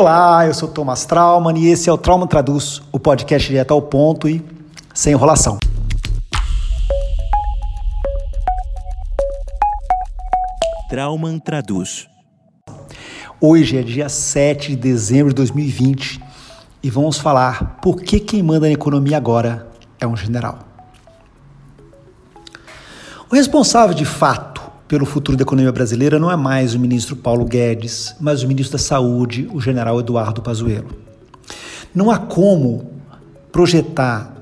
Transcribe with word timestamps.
Olá, 0.00 0.46
eu 0.46 0.54
sou 0.54 0.68
Thomas 0.68 1.04
Trauman 1.04 1.58
e 1.58 1.66
esse 1.66 1.90
é 1.90 1.92
o 1.92 1.98
Trauma 1.98 2.24
Traduz, 2.24 2.80
o 2.92 3.00
podcast 3.00 3.48
direto 3.48 3.74
ao 3.74 3.82
ponto 3.82 4.28
e 4.28 4.40
sem 4.94 5.12
enrolação. 5.12 5.58
Trauman 10.88 11.40
Traduz. 11.40 12.06
Hoje 13.40 13.76
é 13.76 13.82
dia 13.82 14.08
7 14.08 14.68
de 14.68 14.76
dezembro 14.76 15.30
de 15.30 15.34
2020 15.34 16.22
e 16.80 16.88
vamos 16.88 17.18
falar 17.18 17.80
por 17.82 18.00
que 18.00 18.20
quem 18.20 18.40
manda 18.40 18.68
na 18.68 18.72
economia 18.72 19.16
agora 19.16 19.66
é 19.98 20.06
um 20.06 20.16
general. 20.16 20.60
O 23.28 23.34
responsável 23.34 23.96
de 23.96 24.04
fato 24.04 24.57
pelo 24.88 25.04
futuro 25.04 25.36
da 25.36 25.42
economia 25.42 25.70
brasileira 25.70 26.18
não 26.18 26.30
é 26.30 26.36
mais 26.36 26.74
o 26.74 26.78
ministro 26.78 27.14
Paulo 27.14 27.44
Guedes, 27.44 28.16
mas 28.18 28.42
o 28.42 28.48
ministro 28.48 28.78
da 28.78 28.82
Saúde, 28.82 29.46
o 29.52 29.60
general 29.60 30.00
Eduardo 30.00 30.40
Pazuello. 30.40 30.88
Não 31.94 32.10
há 32.10 32.18
como 32.18 32.90
projetar 33.52 34.34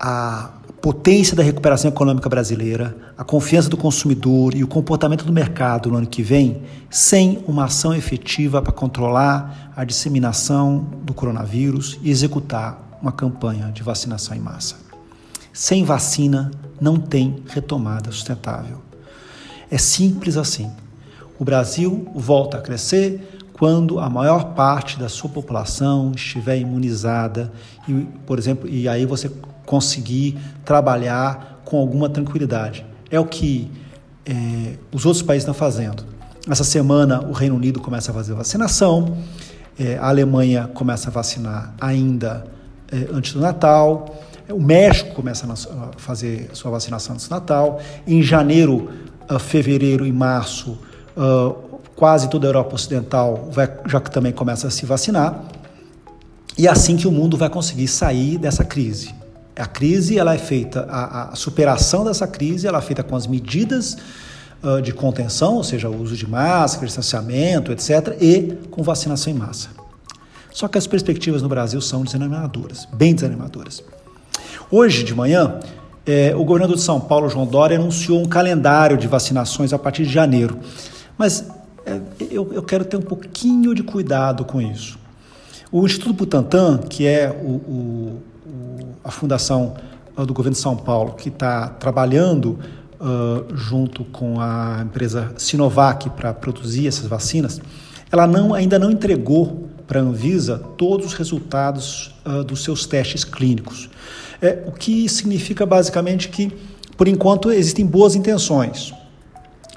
a 0.00 0.50
potência 0.80 1.36
da 1.36 1.42
recuperação 1.44 1.88
econômica 1.88 2.28
brasileira, 2.28 2.96
a 3.16 3.22
confiança 3.22 3.68
do 3.68 3.76
consumidor 3.76 4.56
e 4.56 4.64
o 4.64 4.66
comportamento 4.66 5.24
do 5.24 5.32
mercado 5.32 5.88
no 5.88 5.96
ano 5.96 6.08
que 6.08 6.22
vem 6.22 6.62
sem 6.90 7.38
uma 7.46 7.66
ação 7.66 7.94
efetiva 7.94 8.60
para 8.60 8.72
controlar 8.72 9.72
a 9.76 9.84
disseminação 9.84 10.84
do 11.04 11.14
coronavírus 11.14 12.00
e 12.02 12.10
executar 12.10 12.98
uma 13.00 13.12
campanha 13.12 13.70
de 13.72 13.84
vacinação 13.84 14.36
em 14.36 14.40
massa. 14.40 14.74
Sem 15.52 15.84
vacina, 15.84 16.50
não 16.80 16.96
tem 16.96 17.36
retomada 17.46 18.10
sustentável. 18.10 18.91
É 19.72 19.78
simples 19.78 20.36
assim. 20.36 20.70
O 21.38 21.44
Brasil 21.46 22.06
volta 22.14 22.58
a 22.58 22.60
crescer 22.60 23.40
quando 23.54 23.98
a 23.98 24.10
maior 24.10 24.52
parte 24.52 24.98
da 24.98 25.08
sua 25.08 25.30
população 25.30 26.12
estiver 26.14 26.58
imunizada 26.58 27.50
e, 27.88 28.06
por 28.26 28.38
exemplo, 28.38 28.68
e 28.68 28.86
aí 28.86 29.06
você 29.06 29.32
conseguir 29.64 30.38
trabalhar 30.62 31.62
com 31.64 31.78
alguma 31.78 32.10
tranquilidade. 32.10 32.84
É 33.10 33.18
o 33.18 33.24
que 33.24 33.70
é, 34.26 34.74
os 34.92 35.06
outros 35.06 35.22
países 35.22 35.44
estão 35.44 35.54
fazendo. 35.54 36.04
Essa 36.46 36.64
semana 36.64 37.22
o 37.22 37.32
Reino 37.32 37.56
Unido 37.56 37.80
começa 37.80 38.10
a 38.10 38.14
fazer 38.14 38.34
vacinação, 38.34 39.16
é, 39.80 39.96
a 39.96 40.08
Alemanha 40.08 40.68
começa 40.74 41.08
a 41.08 41.10
vacinar 41.10 41.72
ainda 41.80 42.44
é, 42.90 43.08
antes 43.10 43.32
do 43.32 43.40
Natal, 43.40 44.22
o 44.50 44.60
México 44.60 45.14
começa 45.14 45.50
a 45.50 45.92
fazer 45.96 46.50
sua 46.52 46.70
vacinação 46.70 47.14
antes 47.14 47.26
do 47.26 47.30
Natal, 47.30 47.80
em 48.06 48.22
janeiro 48.22 48.90
fevereiro 49.38 50.06
e 50.06 50.12
março, 50.12 50.78
uh, 51.16 51.80
quase 51.94 52.28
toda 52.28 52.46
a 52.46 52.48
Europa 52.48 52.74
Ocidental 52.74 53.48
vai, 53.50 53.70
já 53.86 54.00
que 54.00 54.10
também 54.10 54.32
começa 54.32 54.66
a 54.66 54.70
se 54.70 54.84
vacinar. 54.86 55.44
E 56.56 56.66
é 56.66 56.70
assim 56.70 56.96
que 56.96 57.06
o 57.06 57.12
mundo 57.12 57.36
vai 57.36 57.48
conseguir 57.48 57.88
sair 57.88 58.38
dessa 58.38 58.64
crise. 58.64 59.14
A 59.56 59.66
crise 59.66 60.18
ela 60.18 60.34
é 60.34 60.38
feita, 60.38 60.86
a, 60.88 61.30
a 61.30 61.36
superação 61.36 62.04
dessa 62.04 62.26
crise 62.26 62.66
ela 62.66 62.78
é 62.78 62.82
feita 62.82 63.02
com 63.02 63.14
as 63.14 63.26
medidas 63.26 63.96
uh, 64.62 64.80
de 64.80 64.92
contenção, 64.92 65.56
ou 65.56 65.64
seja, 65.64 65.88
o 65.88 66.02
uso 66.02 66.16
de 66.16 66.28
máscara, 66.28 66.86
distanciamento, 66.86 67.72
etc., 67.72 68.16
e 68.20 68.58
com 68.70 68.82
vacinação 68.82 69.32
em 69.32 69.36
massa. 69.36 69.68
Só 70.50 70.68
que 70.68 70.76
as 70.76 70.86
perspectivas 70.86 71.42
no 71.42 71.48
Brasil 71.48 71.80
são 71.80 72.02
desanimadoras, 72.02 72.86
bem 72.92 73.14
desanimadoras. 73.14 73.82
Hoje 74.70 75.02
de 75.02 75.14
manhã, 75.14 75.60
é, 76.04 76.34
o 76.34 76.44
governador 76.44 76.76
de 76.76 76.82
São 76.82 77.00
Paulo, 77.00 77.28
João 77.28 77.46
Dória, 77.46 77.78
anunciou 77.78 78.20
um 78.20 78.24
calendário 78.24 78.96
de 78.96 79.06
vacinações 79.06 79.72
a 79.72 79.78
partir 79.78 80.04
de 80.04 80.12
janeiro. 80.12 80.58
Mas 81.16 81.48
é, 81.86 82.00
eu, 82.30 82.52
eu, 82.52 82.62
quero 82.62 82.84
ter 82.84 82.96
um 82.96 83.02
pouquinho 83.02 83.74
de 83.74 83.82
cuidado 83.82 84.44
com 84.44 84.60
isso. 84.60 84.98
O 85.70 85.86
Instituto 85.86 86.12
Butantan, 86.14 86.78
que 86.78 87.06
é 87.06 87.30
o, 87.30 87.50
o, 87.50 88.22
a 89.04 89.10
fundação 89.10 89.74
uh, 90.16 90.26
do 90.26 90.34
governo 90.34 90.54
de 90.54 90.60
São 90.60 90.76
Paulo, 90.76 91.14
que 91.14 91.28
está 91.28 91.68
trabalhando 91.68 92.58
uh, 93.00 93.56
junto 93.56 94.04
com 94.04 94.40
a 94.40 94.82
empresa 94.84 95.32
Sinovac 95.36 96.10
para 96.10 96.34
produzir 96.34 96.86
essas 96.86 97.06
vacinas, 97.06 97.60
ela 98.10 98.26
não, 98.26 98.52
ainda 98.52 98.78
não 98.78 98.90
entregou 98.90 99.68
para 99.86 100.00
a 100.00 100.02
Anvisa 100.02 100.58
todos 100.76 101.06
os 101.06 101.14
resultados 101.14 102.14
uh, 102.24 102.44
dos 102.44 102.62
seus 102.64 102.86
testes 102.86 103.24
clínicos. 103.24 103.90
É, 104.40 104.64
o 104.66 104.72
que 104.72 105.08
significa 105.08 105.64
basicamente 105.64 106.28
que, 106.28 106.52
por 106.96 107.06
enquanto, 107.06 107.50
existem 107.50 107.86
boas 107.86 108.14
intenções, 108.14 108.92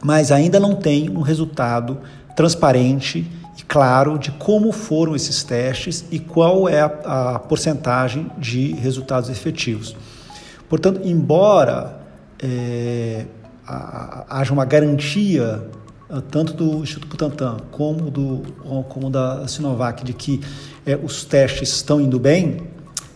mas 0.02 0.32
ainda 0.32 0.60
não 0.60 0.76
tem 0.76 1.10
um 1.10 1.22
resultado 1.22 2.00
transparente 2.36 3.26
e 3.58 3.64
claro 3.64 4.18
de 4.18 4.32
como 4.32 4.72
foram 4.72 5.16
esses 5.16 5.44
testes 5.44 6.04
e 6.12 6.20
qual 6.20 6.68
é 6.68 6.82
a, 6.82 7.36
a 7.36 7.40
porcentagem 7.40 8.30
de 8.38 8.74
resultados 8.74 9.30
efetivos. 9.30 9.96
Portanto, 10.68 11.02
embora 11.04 12.00
é, 12.40 13.26
haja 14.30 14.54
uma 14.54 14.66
garantia 14.66 15.64
tanto 16.30 16.54
do 16.54 16.84
Instituto 16.84 17.08
Butantan 17.08 17.58
como, 17.72 18.12
do, 18.12 18.42
como 18.90 19.10
da 19.10 19.48
Sinovac 19.48 20.04
de 20.04 20.14
que 20.14 20.42
é, 20.86 20.96
os 20.96 21.24
testes 21.24 21.70
estão 21.70 22.00
indo 22.00 22.20
bem, 22.20 22.68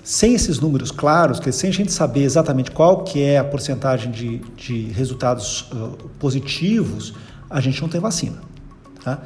sem 0.03 0.33
esses 0.33 0.59
números 0.59 0.89
claros, 0.89 1.39
que 1.39 1.51
sem 1.51 1.69
a 1.69 1.73
gente 1.73 1.91
saber 1.91 2.23
exatamente 2.23 2.71
qual 2.71 3.03
que 3.03 3.21
é 3.21 3.37
a 3.37 3.43
porcentagem 3.43 4.11
de, 4.11 4.39
de 4.57 4.85
resultados 4.91 5.69
uh, 5.71 6.09
positivos, 6.17 7.13
a 7.47 7.61
gente 7.61 7.79
não 7.81 7.89
tem 7.89 8.01
vacina. 8.01 8.41
Tá? 9.03 9.21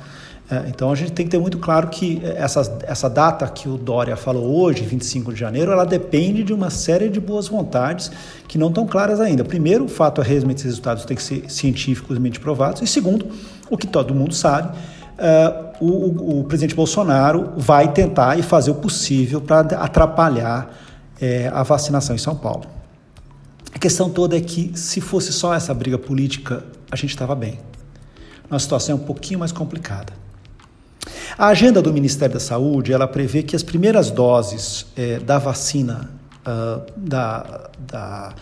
É, 0.53 0.69
então 0.69 0.91
a 0.91 0.95
gente 0.95 1.11
tem 1.13 1.25
que 1.25 1.31
ter 1.31 1.39
muito 1.39 1.57
claro 1.57 1.87
que 1.87 2.21
essa, 2.23 2.79
essa 2.83 3.09
data 3.09 3.47
que 3.47 3.67
o 3.67 3.75
Dória 3.75 4.15
falou 4.15 4.61
hoje, 4.61 4.83
25 4.83 5.33
de 5.33 5.39
janeiro, 5.39 5.71
ela 5.71 5.83
depende 5.83 6.43
de 6.43 6.53
uma 6.53 6.69
série 6.69 7.09
de 7.09 7.19
boas 7.19 7.47
vontades 7.47 8.11
que 8.47 8.55
não 8.55 8.67
estão 8.67 8.85
claras 8.85 9.19
ainda. 9.19 9.43
Primeiro, 9.43 9.85
o 9.85 9.87
fato 9.87 10.21
é 10.21 10.23
realmente 10.23 10.57
esses 10.57 10.65
resultados 10.65 11.05
têm 11.05 11.17
que 11.17 11.23
ser 11.23 11.49
cientificamente 11.49 12.39
provados. 12.39 12.83
E 12.83 12.87
segundo, 12.87 13.25
o 13.67 13.75
que 13.75 13.87
todo 13.87 14.13
mundo 14.13 14.35
sabe, 14.35 14.77
uh, 15.17 15.83
o, 15.83 15.87
o, 15.87 16.39
o, 16.41 16.43
presidente 16.43 16.75
Bolsonaro 16.75 17.53
vai 17.57 17.91
tentar 17.91 18.37
e 18.37 18.43
fazer 18.43 18.69
o 18.69 18.75
possível 18.75 19.41
para 19.41 19.61
atrapalhar 19.61 20.71
uh, 21.19 21.55
a 21.55 21.63
vacinação 21.63 22.15
em 22.15 22.19
São 22.19 22.35
Paulo. 22.35 22.65
A 23.73 23.79
questão 23.79 24.07
toda 24.07 24.37
é 24.37 24.41
que, 24.41 24.71
se 24.75 25.01
fosse 25.01 25.33
só 25.33 25.51
essa 25.51 25.73
briga 25.73 25.97
política, 25.97 26.63
a 26.91 26.95
gente 26.95 27.09
estava 27.09 27.33
bem. 27.33 27.59
Nossa 28.47 28.63
situação 28.63 28.97
é 28.97 29.01
um 29.01 29.03
pouquinho 29.03 29.39
mais 29.39 29.51
complicada. 29.51 30.13
A 31.37 31.47
agenda 31.47 31.81
do 31.81 31.91
Ministério 31.91 32.35
da 32.35 32.39
Saúde 32.39 32.93
ela 32.93 33.07
prevê 33.07 33.41
que 33.41 33.55
as 33.55 33.63
primeiras 33.63 34.11
doses 34.11 34.85
é, 34.95 35.19
da 35.19 35.39
vacina 35.39 36.11
uh, 36.45 36.83
da, 36.95 37.69
da, 37.79 38.33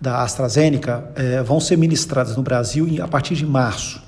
da 0.00 0.22
AstraZeneca 0.22 1.10
é, 1.14 1.42
vão 1.42 1.60
ser 1.60 1.78
ministradas 1.78 2.36
no 2.36 2.42
Brasil 2.42 2.88
a 3.00 3.06
partir 3.06 3.36
de 3.36 3.46
março. 3.46 4.02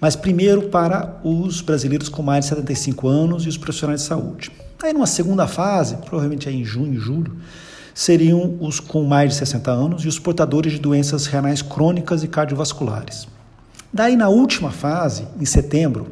Mas 0.00 0.16
primeiro 0.16 0.62
para 0.62 1.20
os 1.22 1.60
brasileiros 1.60 2.08
com 2.08 2.22
mais 2.22 2.46
de 2.46 2.48
75 2.48 3.06
anos 3.06 3.46
e 3.46 3.48
os 3.48 3.56
profissionais 3.56 4.00
de 4.00 4.08
saúde. 4.08 4.50
Aí, 4.82 4.92
numa 4.92 5.06
segunda 5.06 5.46
fase, 5.46 5.96
provavelmente 6.04 6.50
em 6.50 6.64
junho, 6.64 6.98
julho, 6.98 7.36
seriam 7.94 8.56
os 8.60 8.80
com 8.80 9.04
mais 9.04 9.30
de 9.30 9.36
60 9.36 9.70
anos 9.70 10.04
e 10.04 10.08
os 10.08 10.18
portadores 10.18 10.72
de 10.72 10.80
doenças 10.80 11.26
renais 11.26 11.62
crônicas 11.62 12.24
e 12.24 12.28
cardiovasculares. 12.28 13.28
Daí, 13.92 14.16
na 14.16 14.28
última 14.28 14.72
fase, 14.72 15.24
em 15.40 15.44
setembro, 15.44 16.08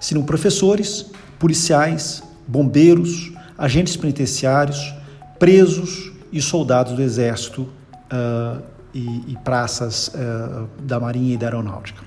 seriam 0.00 0.24
professores, 0.24 1.06
policiais, 1.38 2.22
bombeiros, 2.46 3.32
agentes 3.56 3.96
penitenciários, 3.96 4.94
presos 5.38 6.12
e 6.32 6.40
soldados 6.40 6.92
do 6.92 7.02
Exército 7.02 7.62
uh, 7.62 8.62
e, 8.94 9.32
e, 9.32 9.36
praças 9.44 10.08
uh, 10.08 10.68
da 10.82 10.98
Marinha 10.98 11.34
e 11.34 11.36
da 11.36 11.46
Aeronáutica. 11.46 12.02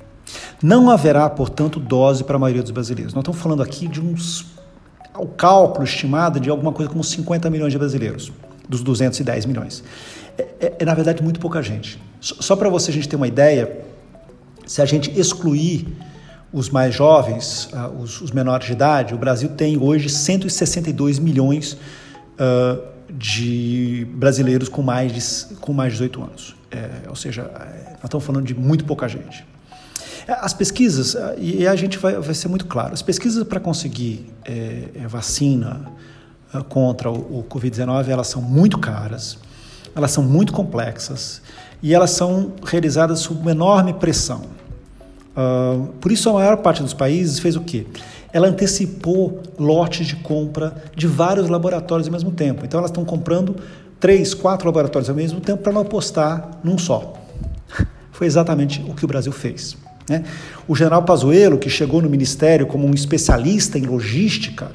Não 0.61 0.89
haverá, 0.89 1.29
portanto, 1.29 1.79
dose 1.79 2.23
para 2.23 2.35
a 2.35 2.39
maioria 2.39 2.61
dos 2.61 2.71
brasileiros. 2.71 3.13
Nós 3.13 3.21
estamos 3.21 3.41
falando 3.41 3.61
aqui 3.63 3.87
de 3.87 3.99
uns. 3.99 4.45
O 5.17 5.27
cálculo 5.27 5.83
estimado 5.83 6.39
de 6.39 6.49
alguma 6.49 6.71
coisa 6.71 6.89
como 6.89 7.03
50 7.03 7.49
milhões 7.49 7.73
de 7.73 7.77
brasileiros, 7.77 8.31
dos 8.67 8.81
210 8.81 9.45
milhões. 9.45 9.83
É, 10.37 10.41
é, 10.59 10.75
é 10.79 10.85
na 10.85 10.93
verdade 10.93 11.21
muito 11.21 11.39
pouca 11.39 11.61
gente. 11.61 12.01
Só 12.21 12.55
para 12.55 12.69
você 12.69 12.91
a 12.91 12.93
gente 12.93 13.09
ter 13.09 13.17
uma 13.17 13.27
ideia, 13.27 13.81
se 14.65 14.81
a 14.81 14.85
gente 14.85 15.11
excluir 15.19 15.87
os 16.53 16.69
mais 16.69 16.93
jovens, 16.93 17.69
uh, 17.73 18.01
os, 18.01 18.21
os, 18.21 18.31
menores 18.31 18.67
de 18.67 18.73
idade, 18.73 19.13
o 19.13 19.17
Brasil 19.17 19.49
tem 19.49 19.77
hoje 19.77 20.09
162 20.09 21.17
milhões 21.17 21.73
uh, 21.73 22.81
de 23.09 24.07
brasileiros 24.13 24.67
com 24.67 24.81
mais 24.81 25.13
de, 25.13 25.55
com 25.55 25.73
mais 25.73 25.93
de 25.93 25.99
18 25.99 26.23
anos. 26.23 26.55
É, 26.69 27.09
ou 27.09 27.15
seja, 27.15 27.41
é, 27.41 27.91
nós 27.91 28.05
estamos 28.05 28.25
falando 28.25 28.45
de 28.45 28.55
muito 28.55 28.85
pouca 28.85 29.07
gente. 29.07 29.45
É, 30.27 30.33
as 30.33 30.53
pesquisas, 30.53 31.13
uh, 31.13 31.35
e 31.37 31.67
a 31.67 31.75
gente 31.75 31.97
vai, 31.97 32.15
vai 32.15 32.33
ser 32.33 32.47
muito 32.47 32.65
claro, 32.65 32.93
as 32.93 33.01
pesquisas 33.01 33.45
para 33.45 33.59
conseguir 33.59 34.29
é, 34.45 34.89
é 34.95 35.07
vacina 35.07 35.85
contra 36.67 37.09
o, 37.09 37.39
o 37.39 37.45
Covid-19, 37.49 38.09
elas 38.09 38.27
são 38.27 38.41
muito 38.41 38.77
caras, 38.77 39.37
elas 39.95 40.11
são 40.11 40.21
muito 40.21 40.51
complexas 40.51 41.41
e 41.81 41.93
elas 41.93 42.11
são 42.11 42.53
realizadas 42.63 43.19
sob 43.19 43.39
uma 43.39 43.51
enorme 43.51 43.93
pressão. 43.93 44.41
Por 45.99 46.11
isso, 46.11 46.29
a 46.29 46.33
maior 46.33 46.57
parte 46.57 46.83
dos 46.83 46.93
países 46.93 47.39
fez 47.39 47.55
o 47.55 47.61
quê? 47.61 47.85
ela 48.33 48.47
antecipou 48.47 49.41
lotes 49.59 50.07
de 50.07 50.15
compra 50.17 50.73
de 50.95 51.05
vários 51.07 51.49
laboratórios 51.49 52.07
ao 52.07 52.13
mesmo 52.13 52.31
tempo. 52.31 52.65
Então, 52.65 52.79
elas 52.79 52.91
estão 52.91 53.03
comprando 53.03 53.55
três, 53.99 54.33
quatro 54.33 54.65
laboratórios 54.67 55.09
ao 55.09 55.15
mesmo 55.15 55.39
tempo 55.41 55.61
para 55.61 55.73
não 55.73 55.81
apostar 55.81 56.59
num 56.63 56.77
só. 56.77 57.13
Foi 58.11 58.27
exatamente 58.27 58.83
o 58.87 58.93
que 58.93 59.03
o 59.03 59.07
Brasil 59.07 59.31
fez. 59.31 59.75
Né? 60.09 60.23
O 60.67 60.75
general 60.75 61.03
Pazuello, 61.03 61.57
que 61.57 61.69
chegou 61.69 62.01
no 62.01 62.09
ministério 62.09 62.65
como 62.65 62.87
um 62.87 62.93
especialista 62.93 63.77
em 63.77 63.83
logística, 63.83 64.71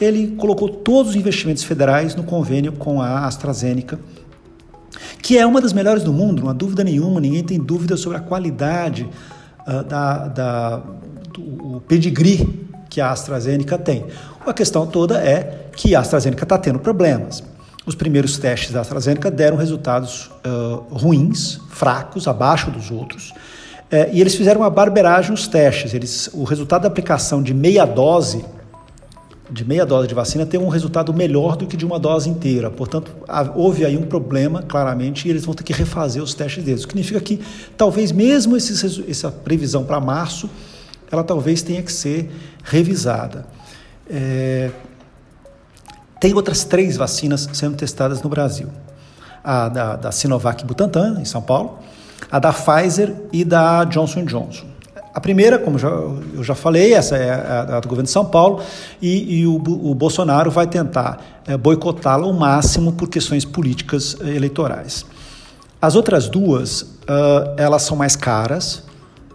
ele 0.00 0.34
colocou 0.36 0.68
todos 0.68 1.10
os 1.10 1.16
investimentos 1.16 1.62
federais 1.62 2.14
no 2.14 2.24
convênio 2.24 2.72
com 2.72 3.00
a 3.00 3.26
AstraZeneca, 3.26 4.00
que 5.22 5.38
é 5.38 5.46
uma 5.46 5.60
das 5.60 5.72
melhores 5.72 6.02
do 6.02 6.12
mundo, 6.12 6.42
não 6.42 6.48
há 6.48 6.54
dúvida 6.54 6.82
nenhuma, 6.82 7.20
ninguém 7.20 7.44
tem 7.44 7.58
dúvida 7.58 7.96
sobre 7.96 8.16
a 8.16 8.20
qualidade 8.20 9.06
uh, 9.66 9.84
da, 9.84 10.28
da, 10.28 10.76
do 11.32 11.82
pedigree 11.86 12.68
que 12.88 13.00
a 13.00 13.10
AstraZeneca 13.10 13.78
tem. 13.78 14.06
A 14.46 14.52
questão 14.52 14.86
toda 14.86 15.18
é 15.18 15.68
que 15.76 15.94
a 15.94 16.00
AstraZeneca 16.00 16.44
está 16.44 16.58
tendo 16.58 16.78
problemas. 16.78 17.42
Os 17.86 17.94
primeiros 17.94 18.36
testes 18.36 18.72
da 18.72 18.80
AstraZeneca 18.80 19.30
deram 19.30 19.56
resultados 19.56 20.30
uh, 20.44 20.94
ruins, 20.94 21.60
fracos, 21.70 22.28
abaixo 22.28 22.70
dos 22.70 22.90
outros. 22.90 23.32
É, 23.90 24.08
e 24.12 24.20
eles 24.20 24.34
fizeram 24.34 24.60
uma 24.60 24.70
barberagem 24.70 25.32
nos 25.32 25.48
testes. 25.48 25.92
Eles, 25.94 26.30
o 26.32 26.44
resultado 26.44 26.82
da 26.82 26.88
aplicação 26.88 27.42
de 27.42 27.52
meia 27.52 27.84
dose, 27.84 28.44
de 29.50 29.64
meia 29.64 29.84
dose 29.84 30.06
de 30.06 30.14
vacina, 30.14 30.46
tem 30.46 30.60
um 30.60 30.68
resultado 30.68 31.12
melhor 31.12 31.56
do 31.56 31.66
que 31.66 31.76
de 31.76 31.84
uma 31.84 31.98
dose 31.98 32.30
inteira. 32.30 32.70
Portanto, 32.70 33.10
houve 33.54 33.84
aí 33.84 33.96
um 33.96 34.02
problema, 34.02 34.62
claramente, 34.62 35.26
e 35.26 35.30
eles 35.30 35.44
vão 35.44 35.54
ter 35.54 35.64
que 35.64 35.72
refazer 35.72 36.22
os 36.22 36.34
testes 36.34 36.62
deles. 36.62 36.84
O 36.84 36.86
que 36.86 36.92
significa 36.92 37.20
que 37.20 37.40
talvez 37.76 38.12
mesmo 38.12 38.56
esses, 38.56 39.02
essa 39.08 39.30
previsão 39.30 39.84
para 39.84 40.00
março, 40.00 40.48
ela 41.10 41.24
talvez 41.24 41.62
tenha 41.62 41.82
que 41.82 41.92
ser 41.92 42.30
revisada. 42.62 43.46
É, 44.08 44.70
tem 46.20 46.32
outras 46.34 46.64
três 46.64 46.96
vacinas 46.96 47.48
sendo 47.52 47.76
testadas 47.76 48.22
no 48.22 48.28
Brasil. 48.28 48.68
A 49.42 49.68
da, 49.68 49.96
da 49.96 50.12
Sinovac 50.12 50.64
Butantan, 50.64 51.18
em 51.20 51.24
São 51.24 51.42
Paulo, 51.42 51.78
a 52.30 52.38
da 52.38 52.52
Pfizer 52.52 53.14
e 53.32 53.44
da 53.44 53.84
Johnson 53.84 54.24
Johnson. 54.24 54.69
A 55.12 55.20
primeira, 55.20 55.58
como 55.58 55.78
já, 55.78 55.88
eu 55.88 56.42
já 56.44 56.54
falei, 56.54 56.94
essa 56.94 57.16
é 57.16 57.32
a, 57.32 57.80
do 57.80 57.88
governo 57.88 58.04
de 58.04 58.10
São 58.10 58.24
Paulo, 58.24 58.62
e, 59.02 59.40
e 59.40 59.46
o, 59.46 59.56
o, 59.56 59.94
Bolsonaro 59.94 60.50
vai 60.50 60.66
tentar 60.66 61.42
é, 61.46 61.56
boicotá-la 61.56 62.24
ao 62.24 62.32
máximo 62.32 62.92
por 62.92 63.08
questões 63.08 63.44
políticas 63.44 64.16
eh, 64.20 64.36
eleitorais. 64.36 65.04
As 65.82 65.96
outras 65.96 66.28
duas, 66.28 66.82
uh, 66.82 67.54
elas 67.56 67.82
são 67.82 67.96
mais 67.96 68.14
caras, 68.14 68.84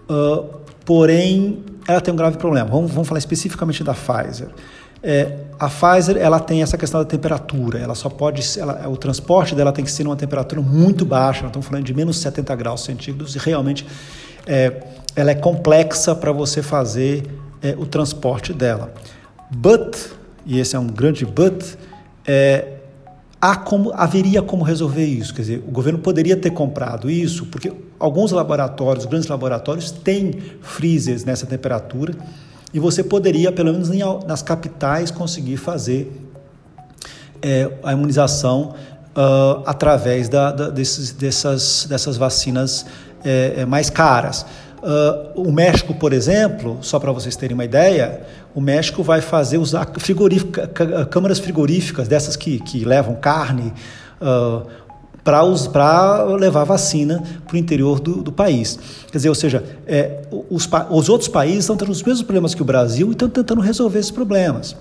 uh, 0.10 0.46
porém, 0.86 1.64
ela 1.88 2.00
tem 2.00 2.14
um 2.14 2.18
grave 2.18 2.38
problema. 2.38 2.70
Vamos, 2.70 2.92
vamos 2.92 3.08
falar 3.08 3.20
especificamente 3.20 3.84
da 3.84 3.94
Pfizer. 3.94 4.50
É, 5.02 5.38
a 5.60 5.68
Pfizer 5.68 6.18
ela 6.18 6.40
tem 6.40 6.64
essa 6.64 6.78
questão 6.78 7.00
da 7.00 7.06
temperatura, 7.06 7.78
ela 7.80 7.94
só 7.94 8.10
pode, 8.10 8.42
ela, 8.60 8.88
o 8.90 8.98
transporte 8.98 9.54
dela 9.54 9.72
tem 9.72 9.86
que 9.86 9.92
ser 9.92 10.04
numa 10.04 10.16
temperatura 10.16 10.62
muito 10.62 11.06
baixa, 11.06 11.46
estamos 11.46 11.68
falando 11.68 11.84
de 11.84 11.94
menos 11.94 12.18
70 12.18 12.56
graus 12.56 12.84
centígrados 12.84 13.36
e 13.36 13.38
realmente 13.38 13.86
é, 14.46 14.84
ela 15.16 15.32
é 15.32 15.36
complexa 15.36 16.14
para 16.16 16.32
você 16.32 16.62
fazer 16.62 17.24
é, 17.62 17.76
o 17.78 17.86
transporte 17.86 18.54
dela. 18.54 18.94
But, 19.50 19.98
e 20.46 20.60
esse 20.60 20.76
é 20.76 20.80
um 20.80 20.88
grande 20.88 21.26
but, 21.26 21.64
é, 22.26 22.74
há 23.40 23.56
como, 23.56 23.92
haveria 23.94 24.42
como 24.42 24.64
resolver 24.64 25.06
isso. 25.06 25.34
Quer 25.34 25.42
dizer, 25.42 25.64
o 25.68 25.72
governo 25.72 26.00
poderia 26.00 26.36
ter 26.36 26.52
comprado 26.52 27.10
isso, 27.10 27.46
porque 27.48 27.72
alguns 28.00 28.32
laboratórios, 28.32 29.06
grandes 29.06 29.28
laboratórios, 29.28 29.92
têm 29.92 30.34
freezers 30.62 31.24
nessa 31.24 31.46
temperatura 31.46 32.14
e 32.74 32.80
você 32.80 33.04
poderia, 33.04 33.52
pelo 33.52 33.72
menos 33.72 33.90
nas 34.26 34.42
capitais, 34.42 35.10
conseguir 35.12 35.58
fazer 35.58 36.12
é, 37.42 37.72
a 37.84 37.94
imunização 37.94 38.74
uh, 39.16 39.64
através 39.66 40.28
da, 40.28 40.52
da, 40.52 40.70
desses, 40.70 41.12
dessas, 41.12 41.86
dessas 41.88 42.18
vacinas 42.18 42.86
é, 43.26 43.54
é 43.58 43.66
mais 43.66 43.90
caras. 43.90 44.46
Uh, 44.86 45.48
o 45.48 45.52
México, 45.52 45.96
por 45.96 46.14
exemplo, 46.14 46.78
só 46.82 47.00
para 47.00 47.12
vocês 47.12 47.36
terem 47.36 47.56
uma 47.56 47.66
ideia, 47.66 48.22
o 48.54 48.62
México 48.62 49.02
vai 49.02 49.20
fazer 49.20 49.58
usar 49.58 49.92
frigorífica, 49.98 50.68
câmaras 51.10 51.40
frigoríficas, 51.40 52.08
dessas 52.08 52.36
que, 52.36 52.60
que 52.60 52.86
levam 52.86 53.16
carne, 53.16 53.74
uh, 54.22 54.64
para 55.26 56.24
levar 56.36 56.66
vacina 56.66 57.24
para 57.48 57.56
o 57.56 57.58
interior 57.58 58.00
do, 58.00 58.22
do, 58.22 58.32
país. 58.32 58.78
Quer 59.12 59.18
dizer, 59.18 59.30
ou 59.30 59.34
seja, 59.34 59.64
é, 59.88 60.22
os, 60.52 60.70
os 60.92 61.10
outros 61.10 61.28
países 61.28 61.62
estão 61.62 61.76
tendo 61.76 61.92
os 61.92 62.04
mesmos 62.04 62.22
problemas 62.22 62.54
que 62.54 62.62
o 62.62 62.66
Brasil 62.66 63.08
e 63.08 63.12
estão 63.14 63.28
tentando 63.28 63.60
resolver 63.60 63.98
esses 63.98 64.12
problemas. 64.12 64.76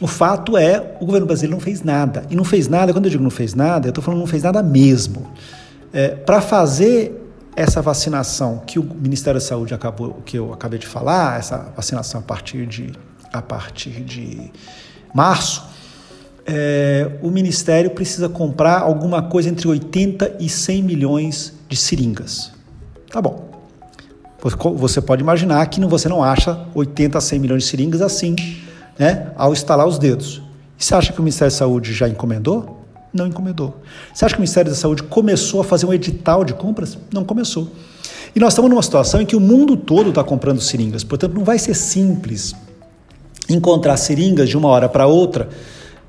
O 0.00 0.06
fato 0.06 0.56
é, 0.56 0.96
o 0.98 1.04
governo 1.04 1.26
brasileiro 1.26 1.56
não 1.56 1.60
fez 1.60 1.82
nada. 1.82 2.24
E 2.30 2.34
não 2.34 2.44
fez 2.44 2.68
nada, 2.68 2.90
quando 2.94 3.04
eu 3.04 3.10
digo 3.10 3.22
não 3.22 3.30
fez 3.30 3.52
nada, 3.52 3.88
eu 3.88 3.90
estou 3.90 4.02
falando 4.02 4.20
não 4.20 4.26
fez 4.26 4.42
nada 4.42 4.62
mesmo. 4.62 5.30
É, 5.92 6.08
para 6.08 6.40
fazer 6.40 7.19
essa 7.56 7.82
vacinação 7.82 8.62
que 8.66 8.78
o 8.78 8.82
Ministério 8.82 9.40
da 9.40 9.46
Saúde 9.46 9.74
acabou, 9.74 10.22
que 10.24 10.38
eu 10.38 10.52
acabei 10.52 10.78
de 10.78 10.86
falar, 10.86 11.38
essa 11.38 11.72
vacinação 11.76 12.20
a 12.20 12.22
partir 12.22 12.66
de, 12.66 12.92
a 13.32 13.42
partir 13.42 14.02
de 14.02 14.50
março, 15.14 15.68
é, 16.46 17.10
o 17.22 17.30
Ministério 17.30 17.90
precisa 17.90 18.28
comprar 18.28 18.80
alguma 18.80 19.22
coisa 19.22 19.48
entre 19.48 19.68
80 19.68 20.36
e 20.40 20.48
100 20.48 20.82
milhões 20.82 21.52
de 21.68 21.76
seringas. 21.76 22.52
Tá 23.10 23.20
bom. 23.20 23.50
Você 24.76 25.02
pode 25.02 25.22
imaginar 25.22 25.66
que 25.66 25.80
você 25.84 26.08
não 26.08 26.24
acha 26.24 26.66
80 26.74 27.18
a 27.18 27.20
100 27.20 27.38
milhões 27.38 27.64
de 27.64 27.68
seringas 27.68 28.00
assim, 28.00 28.34
né, 28.98 29.32
ao 29.36 29.52
estalar 29.52 29.86
os 29.86 29.98
dedos. 29.98 30.42
E 30.78 30.84
você 30.84 30.94
acha 30.94 31.12
que 31.12 31.20
o 31.20 31.22
Ministério 31.22 31.52
da 31.52 31.58
Saúde 31.58 31.92
já 31.92 32.08
encomendou? 32.08 32.79
Não 33.12 33.26
encomendou. 33.26 33.76
Você 34.14 34.24
acha 34.24 34.34
que 34.34 34.38
o 34.38 34.42
Ministério 34.42 34.70
da 34.70 34.76
Saúde 34.76 35.02
começou 35.02 35.60
a 35.60 35.64
fazer 35.64 35.86
um 35.86 35.92
edital 35.92 36.44
de 36.44 36.54
compras? 36.54 36.96
Não 37.12 37.24
começou. 37.24 37.68
E 38.34 38.38
nós 38.38 38.52
estamos 38.52 38.70
numa 38.70 38.82
situação 38.82 39.20
em 39.20 39.26
que 39.26 39.34
o 39.34 39.40
mundo 39.40 39.76
todo 39.76 40.10
está 40.10 40.22
comprando 40.22 40.60
seringas, 40.60 41.02
portanto, 41.02 41.34
não 41.34 41.44
vai 41.44 41.58
ser 41.58 41.74
simples 41.74 42.54
encontrar 43.48 43.96
seringas 43.96 44.48
de 44.48 44.56
uma 44.56 44.68
hora 44.68 44.88
para 44.88 45.06
outra 45.06 45.48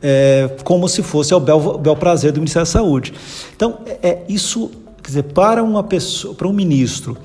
é, 0.02 0.50
como 0.64 0.88
se 0.88 1.04
fosse 1.04 1.34
ao 1.34 1.40
bel, 1.40 1.78
bel 1.78 1.96
prazer 1.96 2.32
do 2.32 2.40
Ministério 2.40 2.66
da 2.66 2.72
Saúde. 2.72 3.14
Então, 3.56 3.80
é, 3.86 4.10
é 4.10 4.24
isso, 4.28 4.72
quer 5.02 5.10
dizer, 5.10 5.24
para 5.24 5.64
uma 5.64 5.84
pessoa, 5.84 6.34
para 6.34 6.48
um 6.48 6.54
ministro 6.54 7.18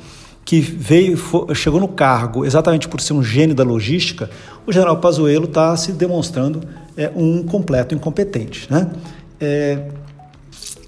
que 0.45 0.61
veio, 0.61 1.19
chegou 1.55 1.81
no 1.81 1.89
cargo 1.89 2.45
exatamente 2.45 2.87
por 2.87 3.01
ser 3.01 3.15
um 3.15 3.23
gênio 3.23 3.55
da 3.55 3.65
logística, 3.65 4.31
o 4.65 4.73
general 4.73 4.99
Pazuello 4.99 5.47
está 5.47 5.77
se 5.77 5.93
demonstrando 5.93 6.63
é, 6.97 7.11
um 7.17 7.43
completo 7.43 7.95
incompetente, 7.95 8.71
né? 8.71 8.91
É, 9.41 9.89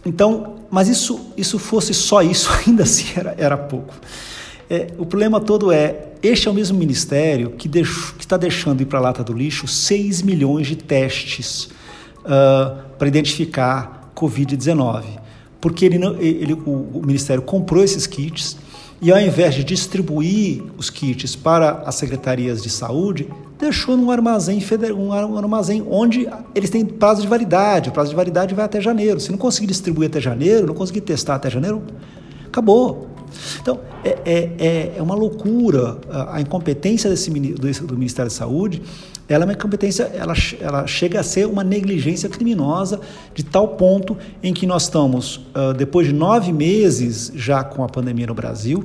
então, 0.05 0.57
mas 0.71 0.89
isso, 0.89 1.33
isso 1.37 1.59
fosse 1.59 1.93
só 1.95 2.23
isso, 2.23 2.51
ainda 2.67 2.83
assim 2.83 3.07
era, 3.17 3.35
era 3.39 3.57
pouco. 3.57 3.95
É, 4.71 4.89
o 4.99 5.07
problema 5.07 5.41
todo 5.41 5.73
é, 5.73 6.09
este 6.23 6.47
é 6.47 6.51
o 6.51 6.55
mesmo 6.55 6.79
ministério 6.79 7.51
que 7.51 7.71
está 8.19 8.37
deixando 8.37 8.83
ir 8.83 8.87
para 8.87 8.99
a 8.99 9.03
lata 9.03 9.25
do 9.25 9.33
lixo 9.33 9.67
6 9.67 10.23
milhões 10.23 10.67
de 10.67 10.77
testes 10.77 11.71
uh, 12.19 12.79
para 12.99 13.09
identificar 13.09 14.13
Covid-19. 14.15 15.05
Porque 15.61 15.87
ele, 15.87 15.99
ele, 16.21 16.53
o, 16.53 16.99
o 16.99 17.03
Ministério 17.05 17.43
comprou 17.43 17.83
esses 17.83 18.07
kits 18.07 18.59
e, 19.01 19.11
ao 19.11 19.19
invés 19.19 19.55
de 19.55 19.65
distribuir 19.65 20.65
os 20.77 20.91
kits 20.91 21.35
para 21.35 21.83
as 21.87 21.95
secretarias 21.95 22.63
de 22.63 22.69
saúde, 22.69 23.29
deixou 23.59 23.97
num 23.97 24.11
armazém, 24.11 24.63
um 24.97 25.13
armazém 25.13 25.85
onde 25.91 26.29
eles 26.55 26.71
têm 26.71 26.85
prazo 26.85 27.23
de 27.23 27.29
validade. 27.29 27.89
O 27.89 27.93
prazo 27.93 28.11
de 28.11 28.17
validade 28.17 28.55
vai 28.55 28.65
até 28.65 28.81
janeiro. 28.81 29.19
Se 29.21 29.31
não 29.31 29.39
conseguir 29.39 29.67
distribuir 29.67 30.09
até 30.09 30.21
janeiro, 30.21 30.67
não 30.67 30.75
conseguir 30.75 31.01
testar 31.01 31.35
até 31.35 31.51
janeiro, 31.51 31.83
acabou. 32.47 33.09
Então, 33.61 33.81
é, 34.05 34.19
é, 34.25 34.53
é, 34.59 34.95
é 34.97 35.03
uma 35.03 35.15
loucura 35.15 35.99
a 36.31 36.41
incompetência 36.41 37.11
desse, 37.11 37.31
do 37.31 37.95
Ministério 37.95 38.31
da 38.31 38.37
Saúde 38.37 38.83
ela 39.29 39.45
é 39.45 39.47
uma 39.47 39.53
incompetência, 39.53 40.05
ela, 40.15 40.33
ela 40.59 40.87
chega 40.87 41.21
a 41.21 41.23
ser 41.23 41.47
uma 41.47 41.63
negligência 41.63 42.29
criminosa 42.29 42.99
de 43.35 43.45
tal 43.45 43.69
ponto 43.69 44.17
em 44.43 44.55
que 44.55 44.67
nós 44.67 44.85
estamos, 44.85 45.37
uh, 45.55 45.75
depois 45.77 46.07
de 46.07 46.15
nove 46.15 46.51
meses 46.51 47.31
já 47.35 47.63
com 47.63 47.85
a 47.85 47.89
pandemia 47.89 48.27
no 48.27 48.35
Brasil, 48.35 48.85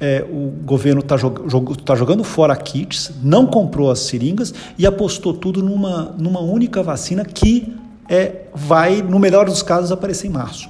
é, 0.00 0.24
o 0.28 0.50
governo 0.64 1.00
está 1.00 1.16
jog, 1.16 1.82
tá 1.82 1.94
jogando 1.94 2.24
fora 2.24 2.54
kits, 2.56 3.12
não 3.22 3.46
comprou 3.46 3.90
as 3.90 4.00
seringas 4.00 4.52
e 4.76 4.86
apostou 4.86 5.32
tudo 5.32 5.62
numa, 5.62 6.14
numa 6.18 6.40
única 6.40 6.82
vacina 6.82 7.24
que 7.24 7.74
é, 8.08 8.46
vai, 8.54 9.00
no 9.02 9.18
melhor 9.18 9.46
dos 9.46 9.62
casos, 9.62 9.92
aparecer 9.92 10.26
em 10.26 10.30
março. 10.30 10.68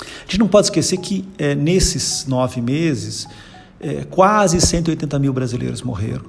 A 0.00 0.22
gente 0.22 0.38
não 0.38 0.48
pode 0.48 0.66
esquecer 0.66 0.98
que 0.98 1.26
é, 1.38 1.54
nesses 1.54 2.26
nove 2.26 2.60
meses, 2.60 3.26
é, 3.80 4.04
quase 4.04 4.60
180 4.60 5.18
mil 5.18 5.32
brasileiros 5.32 5.82
morreram. 5.82 6.24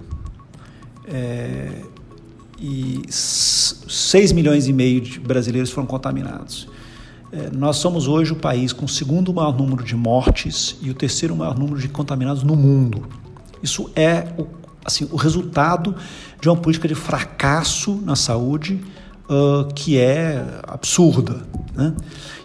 É, 1.07 1.69
e 2.59 3.01
6 3.09 4.31
milhões 4.31 4.67
e 4.67 4.73
meio 4.73 5.01
de 5.01 5.19
brasileiros 5.19 5.69
foram 5.71 5.87
contaminados. 5.87 6.67
É, 7.31 7.49
nós 7.51 7.77
somos 7.77 8.07
hoje 8.07 8.33
o 8.33 8.35
país 8.35 8.73
com 8.73 8.85
o 8.85 8.89
segundo 8.89 9.33
maior 9.33 9.55
número 9.55 9.83
de 9.83 9.95
mortes 9.95 10.75
e 10.81 10.89
o 10.89 10.93
terceiro 10.93 11.35
maior 11.35 11.57
número 11.57 11.79
de 11.79 11.87
contaminados 11.87 12.43
no 12.43 12.55
mundo. 12.55 13.07
Isso 13.61 13.89
é 13.95 14.27
o, 14.37 14.47
assim, 14.83 15.07
o 15.11 15.15
resultado 15.15 15.95
de 16.41 16.49
uma 16.49 16.55
política 16.55 16.87
de 16.87 16.95
fracasso 16.95 18.01
na 18.03 18.15
saúde 18.15 18.81
uh, 19.29 19.71
que 19.75 19.97
é 19.97 20.43
absurda. 20.67 21.43
Né? 21.75 21.93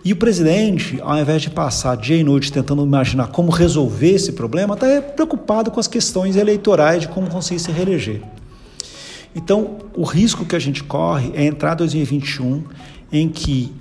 E 0.05 0.13
o 0.13 0.17
presidente, 0.17 1.01
ao 1.03 1.19
invés 1.19 1.41
de 1.41 1.49
passar 1.49 1.97
dia 1.97 2.17
e 2.17 2.23
noite 2.23 2.53
tentando 2.53 2.85
imaginar 2.85 3.29
como 3.29 3.51
resolver 3.51 4.11
esse 4.11 4.33
problema, 4.33 4.75
está 4.75 5.01
preocupado 5.01 5.71
com 5.71 5.81
as 5.81 5.89
questões 5.89 6.37
eleitorais 6.37 7.01
de 7.01 7.09
como 7.09 7.29
conseguir 7.29 7.61
se 7.61 7.73
reeleger. 7.73 8.21
Então, 9.35 9.79
o 9.97 10.05
risco 10.05 10.45
que 10.45 10.55
a 10.55 10.59
gente 10.59 10.85
corre 10.85 11.33
é 11.35 11.45
entrar 11.45 11.73
em 11.73 11.77
2021 11.79 12.65
em 13.11 13.29
que 13.29 13.73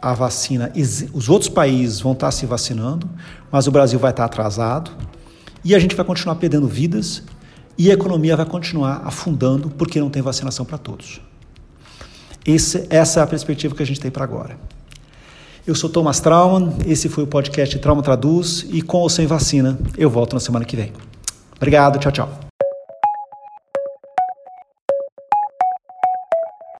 a 0.00 0.14
vacina, 0.14 0.72
os 1.12 1.28
outros 1.28 1.48
países 1.48 2.00
vão 2.00 2.12
estar 2.12 2.30
se 2.30 2.46
vacinando, 2.46 3.08
mas 3.50 3.66
o 3.66 3.70
Brasil 3.70 3.98
vai 3.98 4.10
estar 4.10 4.24
atrasado 4.24 4.90
e 5.64 5.74
a 5.74 5.78
gente 5.78 5.94
vai 5.94 6.04
continuar 6.04 6.36
perdendo 6.36 6.66
vidas 6.66 7.22
e 7.76 7.90
a 7.90 7.94
economia 7.94 8.36
vai 8.36 8.46
continuar 8.46 9.02
afundando 9.04 9.70
porque 9.70 10.00
não 10.00 10.10
tem 10.10 10.22
vacinação 10.22 10.64
para 10.64 10.78
todos. 10.78 11.20
Esse, 12.44 12.86
essa 12.90 13.20
é 13.20 13.22
a 13.22 13.26
perspectiva 13.26 13.74
que 13.74 13.82
a 13.82 13.86
gente 13.86 14.00
tem 14.00 14.10
para 14.10 14.24
agora. 14.24 14.56
Eu 15.66 15.74
sou 15.74 15.90
Thomas 15.90 16.20
Trauman, 16.20 16.72
esse 16.86 17.08
foi 17.08 17.24
o 17.24 17.26
podcast 17.26 17.78
Trauma 17.78 18.02
Traduz 18.02 18.66
e 18.70 18.80
com 18.80 18.98
ou 18.98 19.08
sem 19.08 19.26
vacina 19.26 19.78
eu 19.96 20.08
volto 20.08 20.34
na 20.34 20.40
semana 20.40 20.64
que 20.64 20.76
vem. 20.76 20.92
Obrigado, 21.56 21.98
tchau, 21.98 22.12
tchau. 22.12 22.49